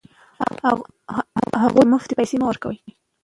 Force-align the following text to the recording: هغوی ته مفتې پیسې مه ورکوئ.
هغوی 1.63 1.83
ته 1.85 1.89
مفتې 1.93 2.13
پیسې 2.19 2.35
مه 2.39 2.45
ورکوئ. 2.47 2.77